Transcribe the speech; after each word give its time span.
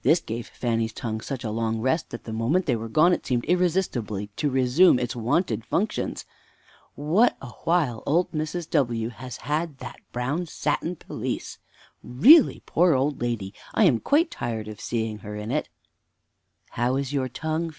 This 0.00 0.20
gave 0.20 0.46
Fanny's 0.48 0.94
tongue 0.94 1.20
such 1.20 1.44
a 1.44 1.50
long 1.50 1.78
rest 1.78 2.08
that 2.08 2.24
the 2.24 2.32
moment 2.32 2.64
they 2.64 2.74
were 2.74 2.88
gone 2.88 3.12
it 3.12 3.26
seemed 3.26 3.44
irresistibly 3.44 4.28
to 4.28 4.48
resume 4.48 4.98
its 4.98 5.14
wonted 5.14 5.62
functions. 5.62 6.22
Fanny. 6.96 7.06
What 7.12 7.36
a 7.42 7.50
while 7.64 8.02
old 8.06 8.32
Mrs. 8.32 8.70
W. 8.70 9.10
has 9.10 9.36
had 9.36 9.76
that 9.80 9.98
brown 10.10 10.46
satin 10.46 10.96
pelisse! 10.96 11.58
Really, 12.02 12.62
poor 12.64 12.94
old 12.94 13.20
lady, 13.20 13.52
I 13.74 13.84
am 13.84 14.00
quite 14.00 14.30
tired 14.30 14.68
of 14.68 14.80
seeing 14.80 15.18
her 15.18 15.36
in 15.36 15.50
it! 15.50 15.68
Mother. 15.68 16.82
How 16.82 16.96
is 16.96 17.12
your 17.12 17.28
tongue, 17.28 17.68
Fanny? 17.68 17.72